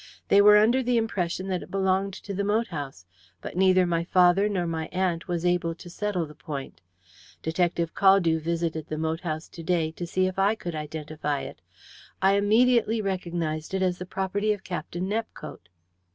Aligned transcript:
They 0.29 0.41
were 0.41 0.57
under 0.57 0.81
the 0.81 0.97
impression 0.97 1.47
that 1.49 1.61
it 1.61 1.69
belonged 1.69 2.13
to 2.15 2.33
the 2.33 2.43
moat 2.43 2.69
house, 2.69 3.05
but 3.39 3.55
neither 3.55 3.85
my 3.85 4.03
father 4.03 4.49
nor 4.49 4.67
aunt 4.91 5.27
was 5.27 5.45
able 5.45 5.75
to 5.75 5.89
settle 5.91 6.25
the 6.25 6.33
point. 6.33 6.81
Detective 7.43 7.93
Caldew 7.93 8.39
visited 8.41 8.87
the 8.87 8.97
moat 8.97 9.19
house 9.19 9.47
to 9.49 9.61
day 9.61 9.91
to 9.91 10.07
see 10.07 10.25
if 10.25 10.39
I 10.39 10.55
could 10.55 10.73
identify 10.73 11.41
it. 11.41 11.61
I 12.19 12.33
immediately 12.35 12.99
recognized 12.99 13.75
it 13.75 13.83
as 13.83 13.99
the 13.99 14.07
property 14.07 14.53
of 14.53 14.63
Captain 14.63 15.07
Nepcote." 15.07 15.69